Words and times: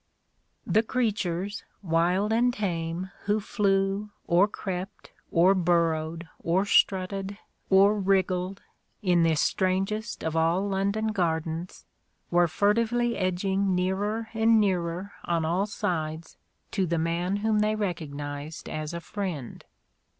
The 0.65 0.81
creatures, 0.81 1.63
wild 1.83 2.33
and 2.33 2.51
tame, 2.51 3.11
who 3.25 3.39
flew, 3.39 4.09
or 4.25 4.47
crept, 4.47 5.11
or 5.29 5.53
burrowed, 5.53 6.27
or 6.43 6.65
strutted, 6.65 7.37
or 7.69 7.99
wriggled, 7.99 8.63
in 9.03 9.21
this 9.21 9.41
strangest 9.41 10.23
of 10.23 10.35
all 10.35 10.67
London 10.67 11.09
gardens, 11.09 11.85
were 12.31 12.47
furtively 12.47 13.15
edging 13.15 13.75
nearer 13.75 14.29
and 14.33 14.59
nearer 14.59 15.11
on 15.25 15.45
all 15.45 15.67
sides 15.67 16.35
to 16.71 16.87
the 16.87 16.97
man 16.97 17.35
whom 17.45 17.59
they 17.59 17.75
recognized 17.75 18.67
as 18.67 18.95
a 18.95 19.01
friend. 19.01 19.65